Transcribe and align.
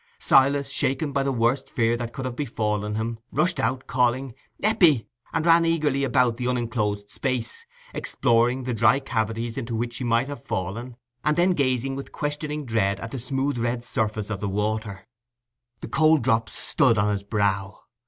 Silas, 0.17 0.71
shaken 0.71 1.11
by 1.11 1.21
the 1.21 1.31
worst 1.31 1.69
fear 1.69 1.95
that 1.95 2.11
could 2.11 2.25
have 2.25 2.35
befallen 2.35 2.95
him, 2.95 3.19
rushed 3.31 3.59
out, 3.59 3.85
calling 3.85 4.33
"Eppie!" 4.63 5.05
and 5.31 5.45
ran 5.45 5.63
eagerly 5.63 6.03
about 6.03 6.37
the 6.37 6.47
unenclosed 6.47 7.11
space, 7.11 7.67
exploring 7.93 8.63
the 8.63 8.73
dry 8.73 8.97
cavities 8.99 9.59
into 9.59 9.75
which 9.75 9.93
she 9.93 10.03
might 10.03 10.27
have 10.27 10.41
fallen, 10.43 10.95
and 11.23 11.37
then 11.37 11.51
gazing 11.51 11.95
with 11.95 12.11
questioning 12.11 12.65
dread 12.65 12.99
at 12.99 13.11
the 13.11 13.19
smooth 13.19 13.59
red 13.59 13.83
surface 13.83 14.31
of 14.31 14.39
the 14.39 14.49
water. 14.49 15.05
The 15.81 15.87
cold 15.87 16.23
drops 16.23 16.53
stood 16.53 16.97
on 16.97 17.11
his 17.11 17.21
brow. 17.21 17.81